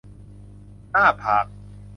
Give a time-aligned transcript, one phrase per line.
[0.91, 1.45] หน้าผาก